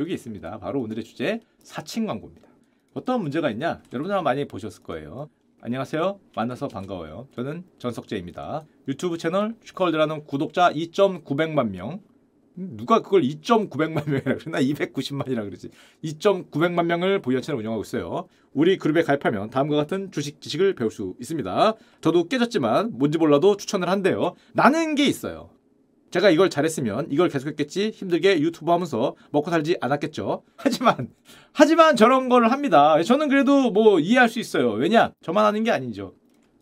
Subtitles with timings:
[0.00, 0.58] 여기 있습니다.
[0.58, 2.48] 바로 오늘의 주제 사칭 광고입니다.
[2.94, 3.82] 어떤 문제가 있냐?
[3.92, 5.28] 여러분 아마 많이 보셨을 거예요.
[5.60, 6.18] 안녕하세요.
[6.34, 7.28] 만나서 반가워요.
[7.34, 8.64] 저는 전석재입니다.
[8.88, 12.00] 유튜브 채널 슈컬드라는 구독자 2.900만 명.
[12.56, 15.68] 누가 그걸 2.900만 명이라 그러나 290만이라 그러지.
[16.02, 18.26] 2.900만 명을 보유한 채널 운영하고 있어요.
[18.54, 21.74] 우리 그룹에 가입하면 다음과 같은 주식 지식을 배울 수 있습니다.
[22.00, 24.34] 저도 깨졌지만 뭔지 몰라도 추천을 한대요.
[24.54, 25.50] 나는 게 있어요.
[26.10, 30.42] 제가 이걸 잘했으면 이걸 계속했겠지 힘들게 유튜브 하면서 먹고 살지 않았겠죠.
[30.56, 31.10] 하지만
[31.52, 33.00] 하지만 저런 걸 합니다.
[33.02, 34.72] 저는 그래도 뭐 이해할 수 있어요.
[34.72, 36.14] 왜냐 저만 하는 게 아니죠.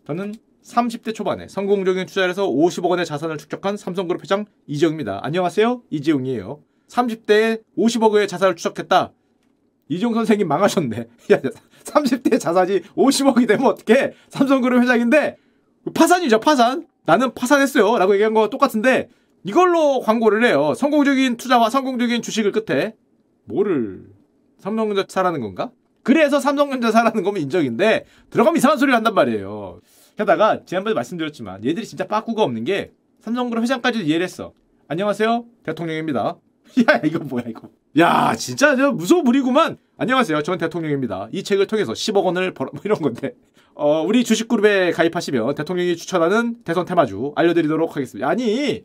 [0.05, 5.19] 저는 30대 초반에 성공적인 투자를 해서 50억 원의 자산을 축적한 삼성그룹 회장 이재용입니다.
[5.23, 5.81] 안녕하세요.
[5.89, 6.61] 이재용이에요.
[6.87, 9.13] 30대에 50억 원의 자산을 축적했다.
[9.87, 10.97] 이재용 선생님 망하셨네.
[11.31, 11.41] 야,
[11.83, 15.37] 30대 자산이 50억이 되면 어떻게 삼성그룹 회장인데
[15.95, 16.87] 파산이죠, 파산.
[17.05, 17.97] 나는 파산했어요.
[17.97, 19.09] 라고 얘기한 거 똑같은데
[19.49, 20.75] 이걸로 광고를 해요.
[20.75, 22.93] 성공적인 투자와 성공적인 주식을 끝에
[23.45, 24.03] 뭐를
[24.59, 25.71] 삼성전자 사라는 건가?
[26.03, 29.79] 그래서 삼성전자 사라는 거면 인정인데 들어가면 이상한 소리를 한단 말이에요.
[30.17, 34.53] 게다가 지난번에 말씀드렸지만 얘들이 진짜 빠꾸가 없는 게 삼성그룹 회장까지도 이해를 했어.
[34.87, 35.45] 안녕하세요.
[35.63, 36.37] 대통령입니다.
[36.87, 37.69] 야 이거 뭐야 이거.
[37.97, 39.77] 야 진짜 무서워 부리구만.
[39.97, 40.43] 안녕하세요.
[40.43, 41.27] 전 대통령입니다.
[41.31, 43.33] 이 책을 통해서 10억 원을 벌어 뭐 이런 건데.
[43.73, 48.27] 어, 우리 주식그룹에 가입하시면 대통령이 추천하는 대선 테마주 알려드리도록 하겠습니다.
[48.27, 48.83] 아니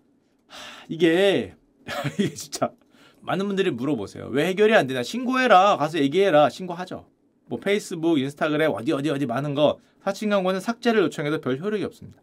[0.88, 1.54] 이게
[2.18, 2.72] 이게 진짜
[3.20, 4.28] 많은 분들이 물어보세요.
[4.30, 5.02] 왜 해결이 안 되냐?
[5.02, 5.76] 신고해라.
[5.76, 6.50] 가서 얘기해라.
[6.50, 7.06] 신고하죠.
[7.46, 12.20] 뭐 페이스북, 인스타그램 어디 어디 어디 많은 거 사칭 광고는 삭제를 요청해도 별 효력이 없습니다.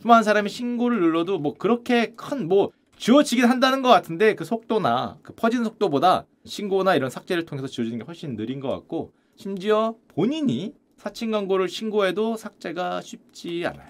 [0.00, 2.70] 수많은 사람이 신고를 눌러도 뭐 그렇게 큰 뭐
[3.00, 8.04] 지워지긴 한다는 것 같은데 그 속도나 그 퍼지는 속도보다 신고나 이런 삭제를 통해서 지워지는 게
[8.04, 13.88] 훨씬 느린 것 같고 심지어 본인이 사칭 광고를 신고해도 삭제가 쉽지 않아요.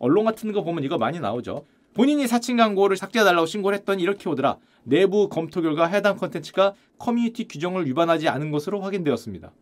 [0.00, 1.66] 언론 같은 거 보면 이거 많이 나오죠.
[1.98, 4.58] 본인이 사칭 광고를 삭제해달라고 신고를 했더니 이렇게 오더라.
[4.84, 9.52] 내부 검토 결과 해당 컨텐츠가 커뮤니티 규정을 위반하지 않은 것으로 확인되었습니다.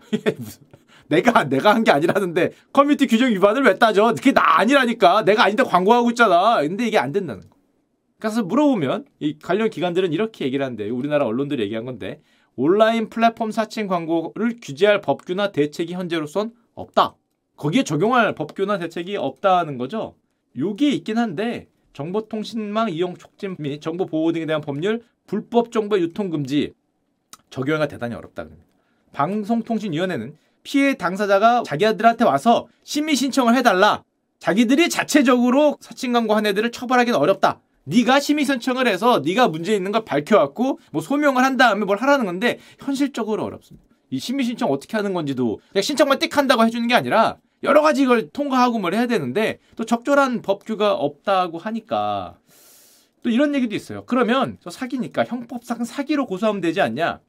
[1.08, 4.14] 내가 내가 한 게 아니라는데 커뮤니티 규정 위반을 왜 따져?
[4.14, 5.26] 그게 나 아니라니까.
[5.26, 6.62] 내가 아닌데 광고하고 있잖아.
[6.62, 7.54] 근데 이게 안 된다는 거.
[8.18, 12.22] 그래서 물어보면 이 관련 기관들은 이렇게 얘기를 하는데 우리나라 언론들이 얘기한 건데
[12.54, 17.16] 온라인 플랫폼 사칭 광고를 규제할 법규나 대책이 현재로선 없다.
[17.58, 20.14] 거기에 적용할 법규나 대책이 없다는 거죠.
[20.58, 26.30] 요게 있긴 한데 정보통신망 이용 촉진 및 정보 보호 등에 대한 법률 불법 정보 유통
[26.30, 26.72] 금지
[27.50, 28.46] 적용하기가 대단히 어렵다
[29.12, 34.02] 방송통신위원회는 피해 당사자가 자기들한테 와서 심의 신청을 해달라.
[34.40, 37.60] 자기들이 자체적으로 사칭 광고 한 애들을 처벌하기는 어렵다.
[37.84, 42.26] 네가 심의 신청을 해서 네가 문제 있는 걸 밝혀왔고 뭐 소명을 한 다음에 뭘 하라는
[42.26, 43.86] 건데 현실적으로 어렵습니다.
[44.10, 48.02] 이 심의 신청 어떻게 하는 건지도 그냥 신청만 띡 한다고 해주는 게 아니라 여러 가지
[48.02, 52.38] 이걸 통과하고 뭘 해야 되는데 또 적절한 법규가 없다고 하니까
[53.22, 54.04] 또 이런 얘기도 있어요.
[54.06, 57.20] 그러면 저 사기니까 형법상 사기로 고소하면 되지 않냐?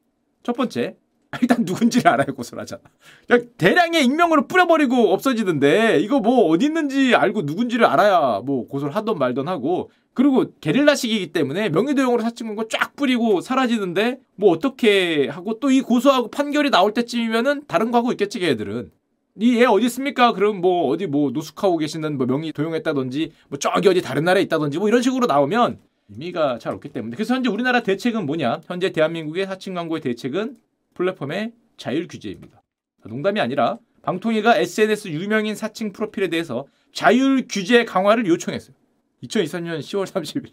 [0.44, 0.96] 첫 번째,
[1.42, 2.82] 일단 누군지를 알아야 고소를 하잖아.
[3.28, 9.18] 그냥 대량의 익명으로 뿌려버리고 없어지던데 이거 뭐 어디 있는지 알고 누군지를 알아야 뭐 고소를 하던
[9.18, 15.82] 말던 하고 그리고 게릴라식이기 때문에 명의도용으로 사칭한 거쫙 뿌리고 사라지는데 뭐 어떻게 하고 또 이
[15.82, 18.92] 고소하고 판결이 나올 때쯤이면은 다른 거 하고 있겠지 걔들은
[19.40, 20.34] 이애 어디 있습니까?
[20.34, 24.80] 그럼 뭐 어디 뭐 노숙하고 계시는 뭐 명의 도용했다든지 뭐 저기 어디 다른 나라에 있다든지
[24.80, 28.62] 뭐 이런 식으로 나오면 의미가 잘 없기 때문에 그래서 현재 우리나라 대책은 뭐냐?
[28.66, 30.58] 현재 대한민국의 사칭 광고의 대책은
[30.94, 32.62] 플랫폼의 자율 규제입니다.
[33.06, 38.76] 농담이 아니라 방통위가 SNS 유명인 사칭 프로필에 대해서 자율 규제 강화를 요청했어요.
[39.24, 40.52] 2023년 10월 30일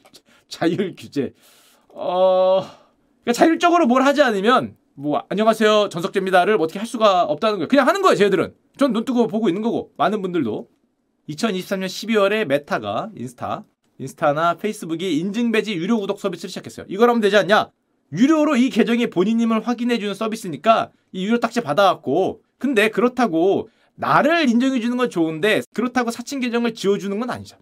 [0.49, 1.33] 자율 규제.
[1.89, 2.62] 어,
[3.22, 7.69] 그러니까 자율적으로 뭘 하지 않으면 뭐 안녕하세요 전석재입니다를 어떻게 할 수가 없다는 거예요.
[7.69, 8.55] 그냥 하는 거예요, 쟤들은.
[8.77, 10.69] 전 눈 뜨고 보고 있는 거고 많은 분들도
[11.28, 13.65] 2023년 12월에 메타가 인스타,
[13.99, 16.87] 인스타나 페이스북이 인증 배지 유료 구독 서비스를 시작했어요.
[16.88, 17.71] 이걸 하면 되지 않냐?
[18.12, 24.81] 유료로 이 계정이 본인임을 확인해 주는 서비스니까 이 유료 딱지 받아갖고 근데 그렇다고 나를 인정해
[24.81, 27.60] 주는 건 좋은데 그렇다고 사칭 계정을 지워 주는 건 아니잖아.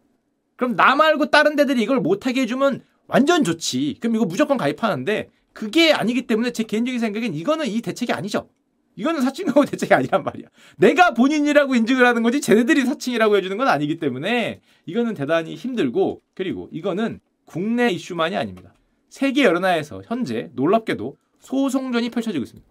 [0.57, 3.97] 그럼 나 말고 다른 애들이 이걸 못하게 해주면 완전 좋지.
[4.01, 8.49] 그럼 이거 무조건 가입하는데 그게 아니기 때문에 제 개인적인 생각엔 이거는 이 대책이 아니죠.
[8.97, 10.49] 이거는 사칭 광고 대책이 아니란 말이야.
[10.77, 16.69] 내가 본인이라고 인증을 하는 거지 쟤네들이 사칭이라고 해주는 건 아니기 때문에 이거는 대단히 힘들고 그리고
[16.73, 18.75] 이거는 국내 이슈만이 아닙니다.
[19.09, 22.69] 세계 여러 나라에서 현재 놀랍게도 소송전이 펼쳐지고 있습니다.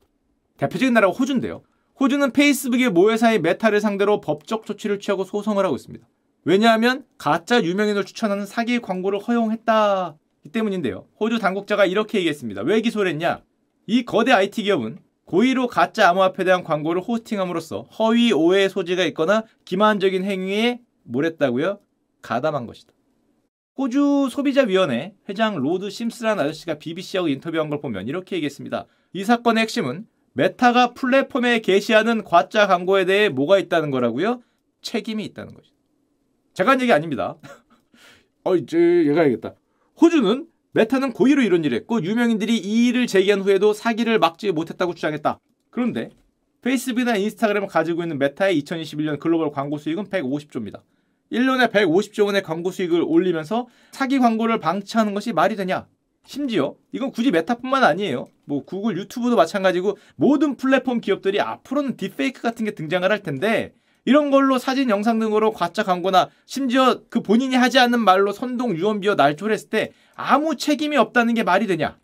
[0.57, 1.63] 대표적인 나라가 호주인데요.
[2.00, 6.07] 호주는 페이스북의 모회사의 메타를 상대로 법적 조치를 취하고 소송을 하고 있습니다.
[6.45, 11.07] 왜냐하면 가짜 유명인을 추천하는 사기 광고를 허용했다 이 때문인데요.
[11.19, 12.61] 호주 당국자가 이렇게 얘기했습니다.
[12.61, 13.43] 왜 기소를 했냐?
[13.88, 20.23] 이 거대 IT 기업은 고의로 가짜 암호화폐에 대한 광고를 호스팅함으로써 허위 오해 소지가 있거나 기만적인
[20.23, 21.80] 행위에 뭘 했다고요?
[22.21, 22.93] 가담한 것이다.
[23.77, 28.85] 호주 소비자위원회 회장 로드 심스라는 아저씨가 BBC하고 인터뷰한 걸 보면 이렇게 얘기했습니다.
[29.13, 34.41] 이 사건의 핵심은 메타가 플랫폼에 게시하는 가짜 광고에 대해 뭐가 있다는 거라고요?
[34.81, 35.71] 책임이 있다는 거죠.
[36.53, 37.38] 제가 한 얘기 아닙니다.
[38.43, 38.77] 어, 이제
[39.07, 39.55] 얘가 알겠다.
[40.01, 45.39] 호주는 메타는 고의로 이런 일을 했고 유명인들이 이의를 제기한 후에도 사기를 막지 못했다고 주장했다.
[45.69, 46.09] 그런데
[46.62, 50.81] 페이스북이나 인스타그램을 가지고 있는 메타의 2021년 글로벌 광고 수익은 150조입니다.
[51.31, 55.88] 1년에 150조 원의 광고 수익을 올리면서 사기 광고를 방치하는 것이 말이 되냐?
[56.25, 58.27] 심지어 이건 굳이 메타뿐만 아니에요.
[58.45, 63.74] 뭐 구글, 유튜브도 마찬가지고 모든 플랫폼 기업들이 앞으로는 딥페이크 같은 게 등장을 할 텐데
[64.06, 69.15] 이런 걸로 사진, 영상 등으로 가짜 광고나 심지어 그 본인이 하지 않는 말로 선동, 유언비어,
[69.15, 71.98] 날조했을 때 아무 책임이 없다는 게 말이 되냐?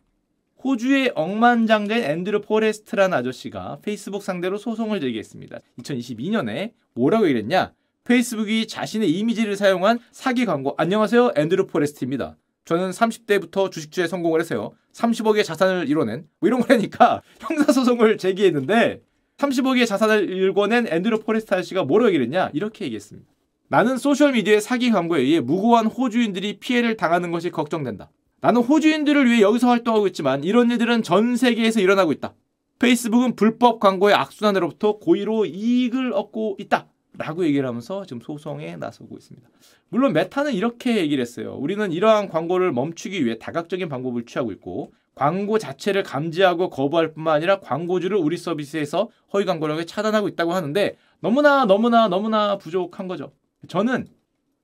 [0.63, 5.59] 호주의 억만장자인 앤드루 포레스트라는 아저씨가 페이스북 상대로 소송을 제기했습니다.
[5.79, 7.73] 2022년에 뭐라고 얘기했냐?
[8.03, 10.73] 페이스북이 자신의 이미지를 사용한 사기 광고.
[10.77, 11.33] 안녕하세요.
[11.35, 12.37] 앤드루 포레스트입니다.
[12.65, 14.73] 저는 30대부터 주식 투자에 성공을 했어요.
[14.93, 19.01] 30억의 자산을 이뤄낸 뭐 이런 거라니까 형사소송을 제기했는데
[19.37, 22.49] 30억의 자산을 일궈낸 앤드루 포레스트 씨가 뭐라고 얘기했냐?
[22.53, 23.29] 이렇게 얘기했습니다.
[23.69, 28.09] 나는 소셜미디어의 사기 광고에 의해 무고한 호주인들이 피해를 당하는 것이 걱정된다.
[28.41, 32.33] 나는 호주인들을 위해 여기서 활동하고 있지만 이런 일들은 전 세계에서 일어나고 있다.
[32.79, 36.87] 페이스북은 불법 광고의 악순환으로부터 고의로 이익을 얻고 있다.
[37.17, 39.49] 라고 얘기를 하면서 지금 소송에 나서고 있습니다.
[39.89, 41.55] 물론 메타는 이렇게 얘기를 했어요.
[41.55, 47.59] 우리는 이러한 광고를 멈추기 위해 다각적인 방법을 취하고 있고 광고 자체를 감지하고 거부할 뿐만 아니라
[47.59, 53.33] 광고주를 우리 서비스에서 허위 광고를 차단하고 있다고 하는데 너무나 너무나 너무나 부족한 거죠.
[53.67, 54.07] 저는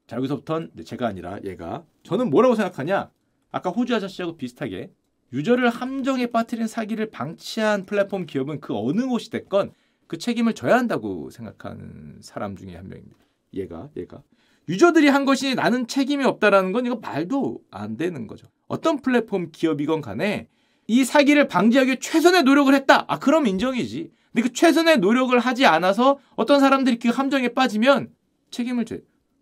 [0.06, 3.10] 자 여기서부터는 제가 아니라 얘가 저는 뭐라고 생각하냐?
[3.52, 4.92] 아까 호주 아저씨하고 비슷하게
[5.34, 9.74] 유저를 함정에 빠뜨린 사기를 방치한 플랫폼 기업은 그 어느 곳이 됐건
[10.06, 13.18] 그 책임을 져야 한다고 생각하는 사람 중에 한 명입니다.
[13.56, 14.22] 얘가 얘가
[14.70, 18.48] 유저들이 한 것이 나는 책임이 없다라는 건 이거 말도 안 되는 거죠.
[18.68, 20.48] 어떤 플랫폼 기업이건 간에
[20.88, 23.06] 이 사기를 방지하기 위해 최선의 노력을 했다.
[23.08, 24.12] 아, 그럼 인정이지.
[24.34, 28.10] 근데 그 최선의 노력을 하지 않아서 어떤 사람들이 그 함정에 빠지면
[28.52, 28.98] 책임을 져.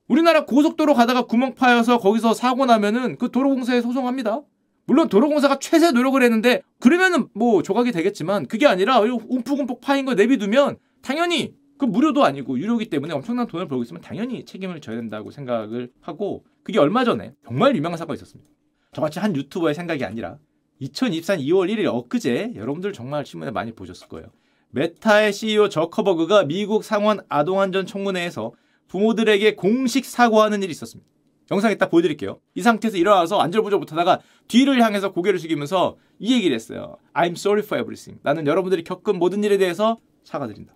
[0.07, 4.41] 우리나라 고속도로 가다가 구멍 파여서 거기서 사고 나면은 그 도로공사에 소송합니다.
[4.85, 10.77] 물론 도로공사가 최대 노력을 했는데 그러면은 뭐 조각이 되겠지만 그게 아니라 움푹움푹 파인 거 내비두면
[11.01, 15.89] 당연히 그 무료도 아니고 유료기 때문에 엄청난 돈을 벌고 있으면 당연히 책임을 져야 된다고 생각을
[15.99, 18.47] 하고 그게 얼마 전에 정말 유명한 사건이 있었습니다.
[18.93, 20.37] 저같이 한 유튜버의 생각이 아니라
[20.79, 24.27] 2024년 2월 1일 엊그제 여러분들 정말 신문에 많이 보셨을 거예요.
[24.69, 28.51] 메타의 CEO 저커버그가 미국 상원 아동안전 청문회에서
[28.87, 31.09] 부모들에게 공식 사과하는 일이 있었습니다.
[31.49, 32.39] 영상 이따 보여드릴게요.
[32.53, 36.97] 이 상태에서 일어나서 안절부절 못하다가 뒤를 향해서 고개를 숙이면서 이 얘기를 했어요.
[37.15, 38.19] I'm sorry for everything.
[38.21, 40.75] 나는 여러분들이 겪은 모든 일에 대해서 사과드린다.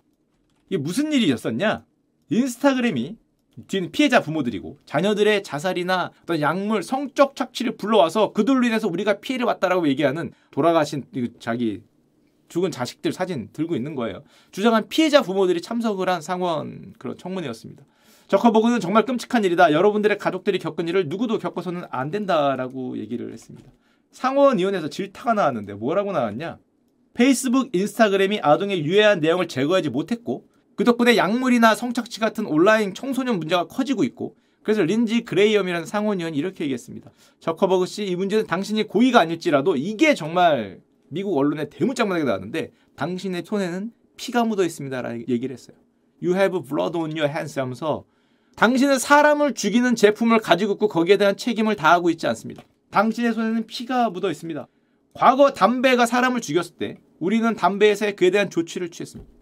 [0.68, 1.84] 이게 무슨 일이었었냐?
[2.30, 3.16] 인스타그램이
[3.68, 9.88] 뒤는 피해자 부모들이고 자녀들의 자살이나 어떤 약물 성적 착취를 불러와서 그들로 인해서 우리가 피해를 봤다라고
[9.88, 11.04] 얘기하는 돌아가신
[11.38, 11.82] 자기
[12.48, 14.22] 죽은 자식들 사진 들고 있는 거예요.
[14.50, 17.84] 주장한 피해자 부모들이 참석을 한 상원 그런 청문회였습니다.
[18.28, 19.72] 저커버그는 정말 끔찍한 일이다.
[19.72, 23.70] 여러분들의 가족들이 겪은 일을 누구도 겪어서는 안 된다라고 얘기를 했습니다.
[24.10, 26.58] 상원위원회에서 질타가 나왔는데 뭐라고 나왔냐?
[27.14, 30.46] 페이스북, 인스타그램이 아동의 유해한 내용을 제거하지 못했고
[30.76, 36.64] 그 덕분에 약물이나 성착취 같은 온라인 청소년 문제가 커지고 있고 그래서 린지 그레이엄이라는 상원의원이 이렇게
[36.64, 37.10] 얘기했습니다.
[37.40, 43.92] 저커버그 씨, 이 문제는 당신이 고의가 아닐지라도 이게 정말 미국 언론에 대문짝만하게 나왔는데 당신의 손에는
[44.16, 45.76] 피가 묻어 있습니다라는 얘기를 했어요.
[46.22, 48.04] You have blood on your hands 하면서
[48.56, 52.62] 당신은 사람을 죽이는 제품을 가지고 있고 거기에 대한 책임을 다하고 있지 않습니다.
[52.90, 54.66] 당신의 손에는 피가 묻어 있습니다.
[55.14, 59.35] 과거 담배가 사람을 죽였을 때 우리는 담배에서 그에 대한 조치를 취했습니다.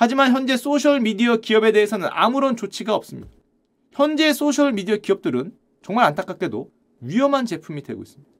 [0.00, 3.28] 하지만 현재 소셜미디어 기업에 대해서는 아무런 조치가 없습니다.
[3.92, 5.52] 현재 소셜미디어 기업들은
[5.82, 6.70] 정말 안타깝게도
[7.02, 8.32] 위험한 제품이 되고 있습니다.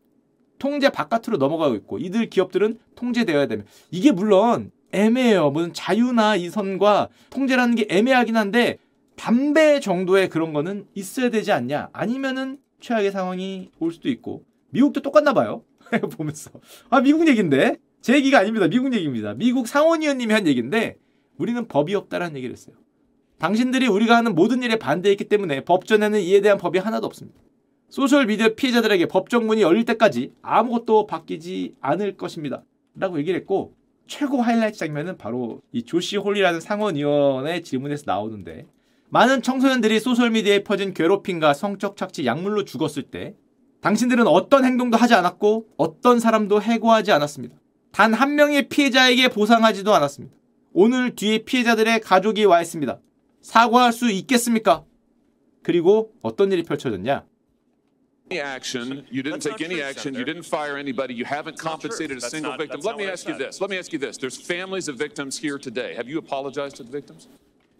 [0.58, 5.50] 통제 바깥으로 넘어가고 있고 이들 기업들은 통제되어야 되면 이게 물론 애매해요.
[5.50, 8.78] 무슨 자유나 이선과 통제라는 게 애매하긴 한데
[9.16, 11.90] 담배 정도의 그런 거는 있어야 되지 않냐?
[11.92, 15.62] 아니면은 최악의 상황이 올 수도 있고 미국도 똑같나 봐요.
[16.16, 16.52] 보면서
[16.88, 18.66] 아 미국 얘긴데 제 얘기가 아닙니다.
[18.66, 19.34] 미국 얘기입니다.
[19.34, 20.96] 미국 상원의원님이 한 얘기인데
[21.40, 22.76] 우리는 법이 없다라는 얘기를 했어요.
[23.38, 27.40] 당신들이 우리가 하는 모든 일에 반대했기 때문에 법전에는 이에 대한 법이 하나도 없습니다.
[27.88, 32.62] 소셜미디어 피해자들에게 법정 문이 열릴 때까지 아무것도 바뀌지 않을 것입니다.
[32.94, 33.74] 라고 얘기를 했고
[34.06, 38.66] 최고 하이라이트 장면은 바로 이 조시 홀리라는 상원의원의 질문에서 나오는데
[39.08, 43.34] 많은 청소년들이 소셜미디어에 퍼진 괴롭힘과 성적 착취 약물로 죽었을 때
[43.80, 47.56] 당신들은 어떤 행동도 하지 않았고 어떤 사람도 해고하지 않았습니다.
[47.92, 50.36] 단 한 명의 피해자에게 보상하지도 않았습니다.
[50.72, 53.00] 오늘 뒤에 피해자들의 가족이 와 있습니다.
[53.40, 54.84] 사과할 수 있겠습니까?
[55.62, 57.24] 그리고 어떤 일이 펼쳐졌냐?
[58.32, 59.04] any action.
[59.10, 60.14] You didn't That's take any true, action.
[60.14, 60.24] You Senator.
[60.24, 61.14] didn't fire anybody.
[61.18, 61.66] You haven't true.
[61.68, 62.78] compensated a That's single not- victim.
[62.78, 63.60] that's Let me ask you this.
[63.60, 64.16] Let me ask you this.
[64.18, 65.96] There's families of victims here today.
[65.98, 67.26] Have you apologized to the victims?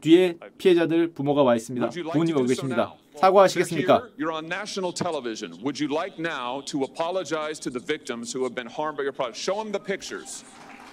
[0.00, 1.86] 뒤에 피해자들 부모가 와 있습니다.
[1.86, 2.94] Would you like 부모님 to 오고 계십니다.
[3.14, 4.08] 사과하시겠습니까?
[4.18, 5.54] You're on national television.
[5.62, 9.14] Would you like now to apologize to the victims who have been harmed by your
[9.14, 9.38] product?
[9.38, 10.42] Show them the pictures.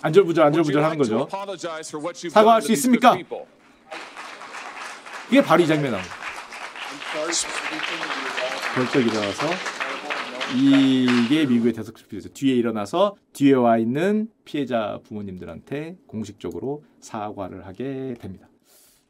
[0.01, 1.27] 안절부절 안절부절 하는 거죠.
[2.29, 3.17] 사과할 수 있습니까?
[5.29, 6.01] 이게 바로 이 장면이에요.
[8.75, 9.47] 벌떡 일어나서
[10.55, 12.33] 이게 미국의 대석 스피드죠.
[12.33, 18.47] 뒤에 일어나서 뒤에 와 있는 피해자 부모님들한테 공식적으로 사과를 하게 됩니다.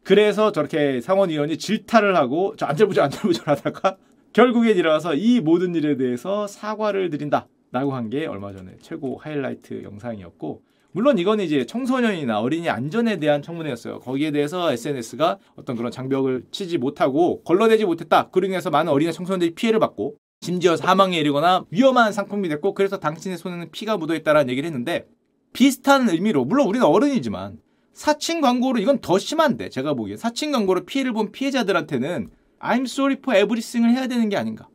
[0.04, 3.98] 그래서 저렇게 상원의원이 질타를 하고 저 안절부절 안절부절 하다가
[4.34, 10.64] 결국엔 일어나서 이 모든 일에 대해서 사과를 드린다라고 한 게 얼마 전에 최고 하이라이트 영상이었고
[10.92, 14.00] 물론 이건 이제 청소년이나 어린이 안전에 대한 청문회였어요.
[14.00, 18.30] 거기에 대해서 SNS가 어떤 그런 장벽을 치지 못하고 걸러내지 못했다.
[18.30, 23.38] 그로 인해서 많은 어린이 청소년들이 피해를 받고 심지어 사망에 이르거나 위험한 상품이 됐고 그래서 당신의
[23.38, 25.06] 손에는 피가 묻어 있다라는 얘기를 했는데
[25.54, 27.60] 비슷한 의미로 물론 우리는 어른이지만
[27.94, 32.30] 사칭 광고로 이건 더 심한데 제가 보기엔 사칭 광고로 피해를 본 피해자들한테는
[32.60, 34.68] I'm sorry for everything을 해야 되는 게 아닌가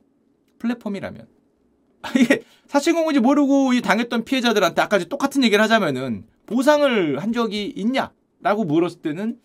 [0.59, 1.32] 플랫폼이라면
[2.19, 8.65] 이게 사칭 광고인지 모르고 이 당했던 피해자들한테 아까 똑같은 얘기를 하자면은 보상을 한 적이 있냐라고
[8.65, 9.39] 물었을 때는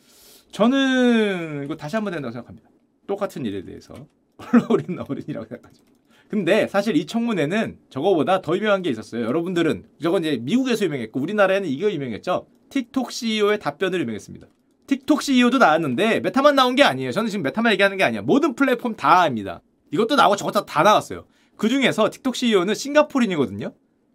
[0.51, 2.69] 저는 이거 다시 한 번 된다고 생각합니다.
[3.05, 3.93] 똑같은 일에 대해서
[4.69, 5.83] 우리는 어른이라고 생각하죠.
[6.29, 9.23] 근데 사실 이 청문회는 저거보다 더 유명한 게 있었어요.
[9.25, 12.47] 여러분들은 저건 이제 미국에서 유명했고 우리나라에는 이게 유명했죠.
[12.69, 14.47] 틱톡 CEO의 답변을 유명했습니다.
[14.87, 17.11] 틱톡 CEO도 나왔는데 메타만 나온 게 아니에요.
[17.11, 18.21] 저는 지금 메타만 얘기하는 게 아니야.
[18.21, 19.61] 모든 플랫폼 다 합니다.
[19.91, 21.25] 이것도 나오고 저것도 다 나왔어요.
[21.57, 23.73] 그 중에서 틱톡 CEO는 싱가포르인이거든요.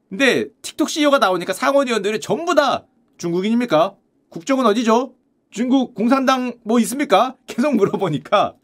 [0.08, 2.86] 근데 틱톡 CEO가 나오니까 상원의원들이 전부 다
[3.18, 3.96] 중국인입니까?
[4.28, 5.14] 국적은 어디죠?
[5.50, 7.36] 중국 공산당 뭐 있습니까?
[7.46, 8.54] 계속 물어보니까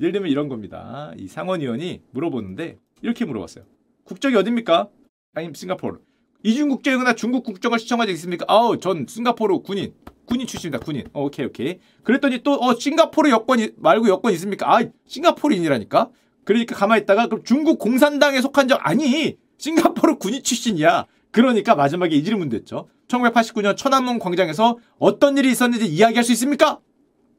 [0.00, 1.12] 예를 들면 이런 겁니다.
[1.18, 3.64] 이 상원의원이 물어보는데 이렇게 물어봤어요.
[4.04, 4.88] 국적이 어딥니까?
[5.34, 5.98] 아니 싱가포르.
[6.44, 8.44] 이중 국적이거나 중국 국적을 시청한 적 있습니까?
[8.48, 9.92] 아우 전 싱가포르 군인.
[10.24, 10.84] 군인 출신입니다.
[10.84, 11.06] 군인.
[11.12, 11.78] 어, 오케이 오케이.
[12.04, 14.72] 그랬더니 또 어 싱가포르 여권 이- 말고 여권 있습니까?
[14.76, 16.10] 아 싱가포르인이라니까.
[16.48, 21.04] 그러니까 가만히 있다가 그럼 중국 공산당에 속한 적 아니 싱가포르 군인 출신이야.
[21.30, 22.88] 그러니까 마지막에 이 질문 됐죠.
[23.08, 26.80] 1989년 천안문 광장에서 어떤 일이 있었는지 이야기할 수 있습니까?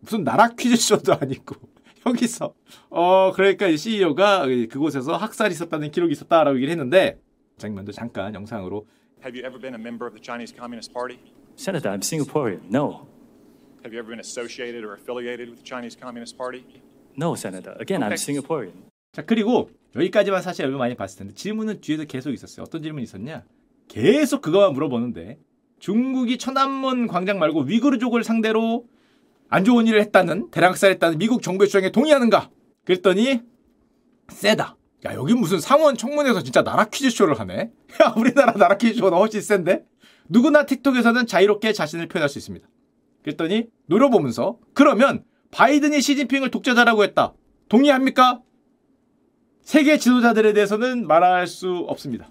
[0.02, 1.56] 무슨 나라 퀴즈쇼도 아니고
[2.06, 2.54] 여기서
[2.92, 7.20] 어 그러니까 이 CEO가 그곳에서 학살이 있었다는 기록이 있었다라고 얘기를 했는데
[7.58, 8.86] 장면도 잠깐 영상으로
[9.26, 11.18] Have you ever been a member of the Chinese Communist Party?
[11.58, 12.70] Senator, I'm Singaporean.
[12.70, 13.08] No.
[13.84, 16.64] Have you ever been associated or affiliated with the Chinese Communist Party?
[17.18, 17.76] No, Senator.
[17.80, 18.22] Again, I'm Okay.
[18.22, 18.89] Singaporean.
[19.12, 22.64] 자 그리고 여기까지만 사실 여러분 많이 봤을 텐데 질문은 뒤에도 계속 있었어요.
[22.64, 23.44] 어떤 질문이 있었냐?
[23.88, 25.40] 계속 그거만 물어보는데
[25.80, 28.86] 중국이 천안문 광장 말고 위구르족을 상대로
[29.50, 32.52] 안 좋은 일을 했다는 대량살했다는 미국 정부의 주장에 동의하는가?
[32.86, 33.42] 그랬더니
[34.28, 34.78] 세다.
[35.06, 37.72] 야 여기 무슨 상원 청문회에서 진짜 나라 퀴즈쇼를 하네.
[38.04, 39.86] 야 우리나라 나라 퀴즈쇼가 훨씬 센데?
[40.28, 42.68] 누구나 틱톡에서는 자유롭게 자신을 표현할 수 있습니다.
[43.24, 47.34] 그랬더니 노려보면서 그러면 바이든이 시진핑을 독재자라고 했다.
[47.70, 48.42] 동의합니까?
[49.70, 52.28] 세계 지도자들에 대해서는 말할 수 없습니다.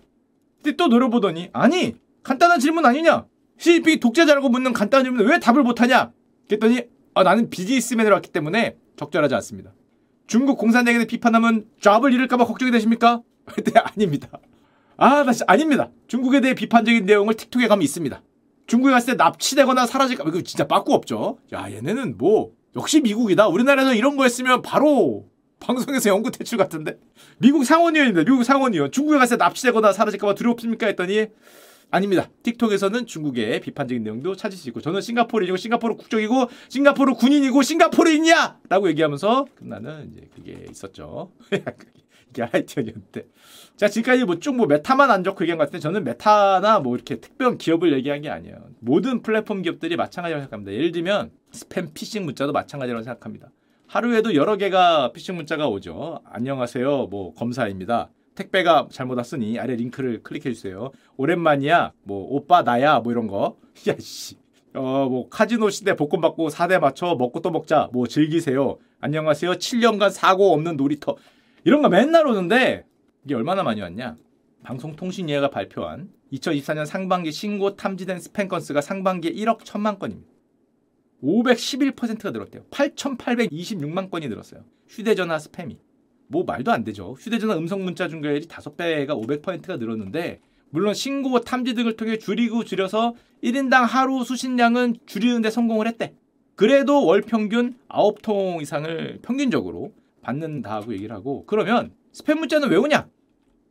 [0.56, 3.26] 근데 또 노려보더니 아니 간단한 질문 아니냐?
[3.58, 6.10] 시진핑이 독재자라고 묻는 간단한 질문에 왜 답을 못하냐?
[6.48, 6.82] 그랬더니
[7.14, 9.72] 아, 나는 비즈니스맨으로 왔기 때문에 적절하지 않습니다.
[10.26, 13.22] 중국 공산당에 대해 비판하면 잡을 잃을까봐 걱정이 되십니까?
[13.44, 14.30] 근데 아닙니다.
[14.96, 15.92] 아, 나 진짜 아닙니다.
[16.08, 18.20] 중국에 대해 비판적인 내용을 틱톡에 가면 있습니다.
[18.66, 20.24] 중국에 갔을 때 납치되거나 사라질까?
[20.26, 21.38] 이거 진짜 빠꾸 없죠.
[21.52, 23.46] 야, 얘네는 뭐 역시 미국이다.
[23.46, 25.28] 우리나라에서 이런 거 했으면 바로
[25.60, 26.98] 방송에서 연구 퇴출 같은데.
[27.38, 28.30] 미국 상원의원입니다.
[28.30, 28.90] 미국 상원의원.
[28.90, 30.86] 중국에 때 납치되거나 사라질까봐 두렵습니까?
[30.86, 31.26] 했더니
[31.90, 32.28] 아닙니다.
[32.42, 38.58] 틱톡에서는 중국의 비판적인 내용도 찾을 수 있고 저는 싱가포르인이고 싱가포르 국적이고 싱가포르 군인이고 싱가포르인이야!
[38.68, 41.32] 라고 얘기하면서 끝나는 이제 그게 있었죠.
[42.30, 43.26] 이게 하이티언이었는데.
[43.76, 47.20] 자, 지금까지 뭐 쭉 뭐 메타만 안 좋게 얘기한 것 같은데 저는 메타나 뭐 이렇게
[47.20, 48.56] 특별한 기업을 얘기한 게 아니에요.
[48.80, 50.72] 모든 플랫폼 기업들이 마찬가지라고 생각합니다.
[50.72, 53.50] 예를 들면 스팸 피싱 문자도 마찬가지라고 생각합니다.
[53.88, 56.20] 하루에도 여러 개가 피싱 문자가 오죠.
[56.26, 57.06] 안녕하세요.
[57.06, 58.10] 뭐 검사입니다.
[58.34, 60.90] 택배가 잘못 왔으니 아래 링크를 클릭해 주세요.
[61.16, 61.92] 오랜만이야.
[62.02, 63.56] 뭐 오빠 나야 뭐 이런 거.
[63.88, 64.36] 야 씨.
[64.74, 67.88] 어 뭐 카지노 시대 복권 받고 4대 맞춰 먹고 또 먹자.
[67.92, 68.76] 뭐 즐기세요.
[69.00, 69.52] 안녕하세요.
[69.52, 71.16] 7년간 사고 없는 놀이터.
[71.64, 72.84] 이런 거 맨날 오는데
[73.24, 74.16] 이게 얼마나 많이 왔냐?
[74.64, 80.30] 방송통신위회가 발표한 2024년 상반기 신고 탐지된 스팸 건수가 상반기에 1억 1천만 건입니다.
[81.22, 82.64] 511%가 늘었대요.
[82.70, 84.64] 8,826만 건이 늘었어요.
[84.88, 85.78] 휴대전화 스팸이.
[86.28, 87.16] 뭐 말도 안 되죠.
[87.18, 93.86] 휴대전화 음성 문자 중계율이 5배가 500%가 늘었는데 물론 신고 탐지 등을 통해 줄이고 줄여서 1인당
[93.86, 96.14] 하루 수신량은 줄이는데 성공을 했대.
[96.54, 103.08] 그래도 월 평균 9통 이상을 평균적으로 받는다고 얘기를 하고 그러면 스팸 문자는 왜 오냐?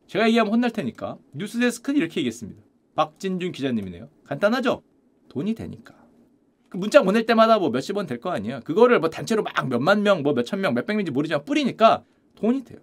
[0.08, 2.64] 제가 얘기하면 혼날 테니까 뉴스데스크는 이렇게 얘기했습니다.
[2.96, 4.10] 박진준 기자님이네요.
[4.24, 4.82] 간단하죠?
[5.28, 5.97] 돈이 되니까.
[6.70, 8.60] 그 문자 보낼 때마다 뭐 몇십 원 될 거 아니에요.
[8.64, 12.04] 그거를 뭐 단체로 막 몇만 명, 뭐 몇천 명, 몇백 명인지 모르지만 뿌리니까
[12.36, 12.80] 돈이 돼요.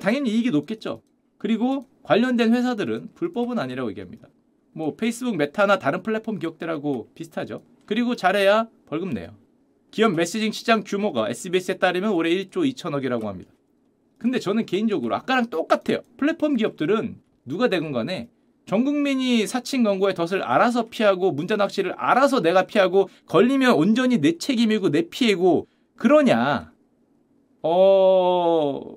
[0.00, 1.02] 당연히 이익이 높겠죠.
[1.38, 4.28] 그리고 관련된 회사들은 불법은 아니라고 얘기합니다.
[4.72, 7.62] 뭐 페이스북, 메타나 다른 플랫폼 기업들하고 비슷하죠.
[7.86, 9.34] 그리고 잘해야 벌금 내요.
[9.90, 13.50] 기업 메시징 시장 규모가 SBS에 따르면 올해 1조 2천억이라고 합니다.
[14.18, 16.00] 근데 저는 개인적으로 아까랑 똑같아요.
[16.16, 18.28] 플랫폼 기업들은 누가 되건 간에
[18.68, 24.36] 전 국민이 사칭 광고의 덫을 알아서 피하고 문자 낚시를 알아서 내가 피하고 걸리면 온전히 내
[24.36, 26.70] 책임이고 내 피해고 그러냐?
[27.62, 28.94] 어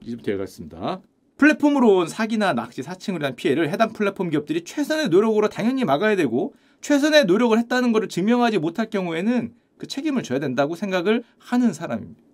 [0.00, 1.02] 이제부터 얘기하겠습니다.
[1.36, 6.52] 플랫폼으로 온 사기나 낚시, 사칭으로 한 피해를 해당 플랫폼 기업들이 최선의 노력으로 당연히 막아야 되고
[6.80, 12.31] 최선의 노력을 했다는 것을 증명하지 못할 경우에는 그 책임을 져야 된다고 생각을 하는 사람입니다.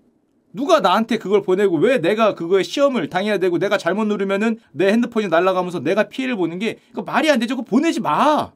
[0.53, 5.29] 누가 나한테 그걸 보내고 왜 내가 그거에 시험을 당해야 되고 내가 잘못 누르면은 내 핸드폰이
[5.29, 7.57] 날아가면서 내가 피해를 보는 게 이거 말이 안 되죠.
[7.57, 8.53] 그거 보내지 마.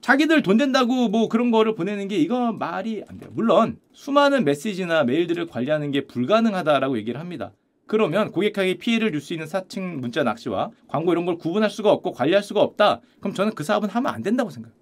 [0.00, 3.30] 자기들 돈 된다고 뭐 그런 거를 보내는 게 이거 말이 안 돼요.
[3.34, 7.52] 물론 수많은 메시지나 메일들을 관리하는 게 불가능하다라고 얘기를 합니다.
[7.86, 12.12] 그러면 고객에게 피해를 줄 수 있는 사칭 문자 낚시와 광고 이런 걸 구분할 수가 없고
[12.12, 13.00] 관리할 수가 없다.
[13.20, 14.76] 그럼 저는 그 사업은 하면 안 된다고 생각해요.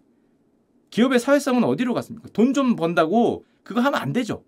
[0.90, 2.28] 기업의 사회성은 어디로 갔습니까?
[2.32, 4.42] 돈 좀 번다고 그거 하면 안 되죠.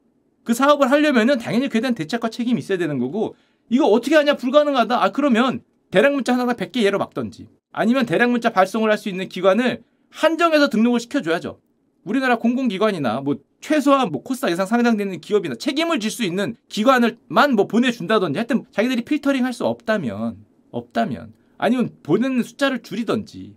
[0.44, 3.34] 그 사업을 하려면은 당연히 그에 대한 대책과 책임이 있어야 되는 거고
[3.70, 5.02] 이거 어떻게 하냐 불가능하다.
[5.02, 9.28] 아 그러면 대량 문자 하나 100개 예로 막던지 아니면 대량 문자 발송을 할 수 있는
[9.28, 11.58] 기관을 한정해서 등록을 시켜줘야죠.
[12.04, 17.66] 우리나라 공공기관이나 뭐 최소한 뭐 코스닥 예상 상장되는 기업이나 책임을 질 수 있는 기관을만 뭐
[17.68, 20.36] 보내준다든지 하여튼 자기들이 필터링 할 수 없다면
[20.72, 23.54] 없다면 아니면 보내는 숫자를 줄이던지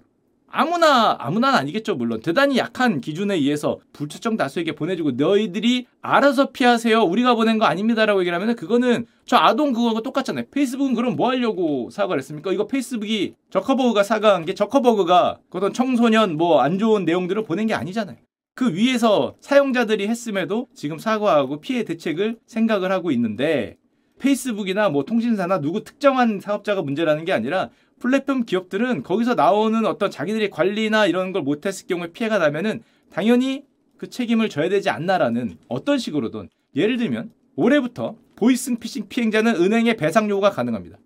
[0.58, 2.22] 아무나 아무나는 아니겠죠 물론.
[2.22, 7.02] 대단히 약한 기준에 의해서 불특정 다수에게 보내주고 너희들이 알아서 피하세요.
[7.02, 10.46] 우리가 보낸 거 아닙니다라고 얘기를 하면 그거는 저 아동 그거하고 똑같잖아요.
[10.52, 12.54] 페이스북은 그럼 뭐 하려고 사과를 했습니까?
[12.54, 18.18] 이거 페이스북이 저커버그가 사과한 게 저커버그가 어떤 청소년 뭐 안 좋은 내용들을 보낸 게 아니잖아요.
[18.56, 23.76] 그 위에서 사용자들이 했음에도 지금 사과하고 피해 대책을 생각을 하고 있는데
[24.20, 30.50] 페이스북이나 뭐 통신사나 누구 특정한 사업자가 문제라는 게 아니라 플랫폼 기업들은 거기서 나오는 어떤 자기들이
[30.50, 33.64] 관리나 이런 걸 못했을 경우에 피해가 나면은 당연히
[33.98, 40.50] 그 책임을 져야 되지 않나라는 어떤 식으로든 예를 들면 올해부터 보이스피싱 피해자는 은행에 배상 요구가
[40.50, 40.98] 가능합니다.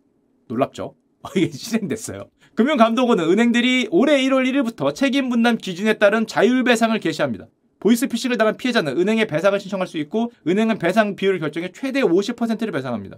[0.48, 0.96] 놀랍죠?
[1.36, 2.30] 이게 실행됐어요.
[2.56, 7.48] 금융감독원은 은행들이 올해 1월 1일부터 책임 분담 기준에 따른 자율 배상을 개시합니다.
[7.80, 13.18] 보이스피싱을 당한 피해자는 은행에 배상을 신청할 수 있고 은행은 배상 비율을 결정해 최대 50%를 배상합니다.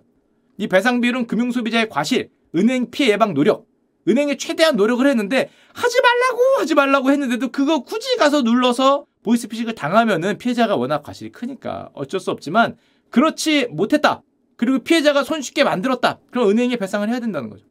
[0.58, 3.68] 이 배상 비율은 금융소비자의 과실, 은행 피해 예방 노력,
[4.08, 10.38] 은행에 최대한 노력을 했는데 하지 말라고 하지 말라고 했는데도 그거 굳이 가서 눌러서 보이스피싱을 당하면은
[10.38, 12.78] 피해자가 워낙 과실이 크니까 어쩔 수 없지만
[13.10, 14.24] 그렇지 못했다.
[14.58, 16.20] 그리고 피해자가 손쉽게 만들었다.
[16.32, 17.66] 그럼 은행에 배상을 해야 된다는 거죠.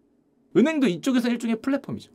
[0.56, 2.12] 은행도 이쪽에서 일종의 플랫폼이죠.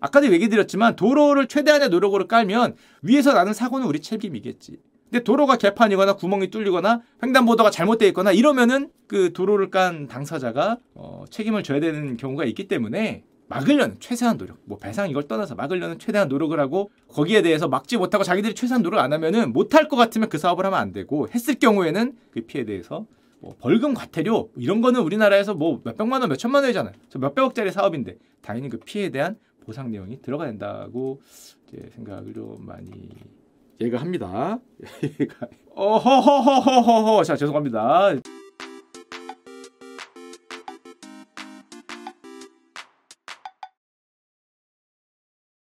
[0.00, 4.78] 아까도 얘기 드렸지만 도로를 최대한의 노력으로 깔면 위에서 나는 사고는 우리 책임이겠지.
[5.14, 11.62] 근데 도로가 개판이거나 구멍이 뚫리거나 횡단보도가 잘못되어 있거나 이러면은 그 도로를 깐 당사자가 어, 책임을
[11.62, 16.58] 져야 되는 경우가 있기 때문에 막으려는 최대한 노력, 뭐 배상 이걸 떠나서 막으려는 최대한 노력을
[16.58, 20.66] 하고 거기에 대해서 막지 못하고 자기들이 최대한 노력 안 하면은 못할 것 같으면 그 사업을
[20.66, 23.06] 하면 안 되고 했을 경우에는 그 피해에 대해서
[23.38, 26.92] 뭐 벌금 과태료 이런 거는 우리나라에서 뭐 몇백만 원, 몇천만 원이잖아요.
[27.08, 31.20] 저 몇백억짜리 사업인데 당연히 그 피해에 대한 보상 내용이 들어가야 된다고
[31.68, 32.90] 이제 생각을 좀 많이
[33.80, 34.58] 얘가 합니다.
[35.20, 38.14] 얘가 어허허허허허 자 죄송합니다.